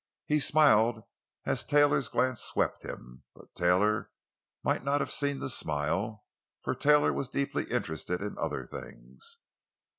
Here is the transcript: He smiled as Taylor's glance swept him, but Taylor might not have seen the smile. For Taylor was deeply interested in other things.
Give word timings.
He 0.25 0.39
smiled 0.39 1.03
as 1.45 1.63
Taylor's 1.63 2.09
glance 2.09 2.41
swept 2.41 2.81
him, 2.81 3.21
but 3.35 3.53
Taylor 3.53 4.09
might 4.63 4.83
not 4.83 4.99
have 4.99 5.11
seen 5.11 5.37
the 5.37 5.47
smile. 5.47 6.25
For 6.63 6.73
Taylor 6.73 7.13
was 7.13 7.29
deeply 7.29 7.65
interested 7.65 8.19
in 8.19 8.35
other 8.39 8.63
things. 8.63 9.37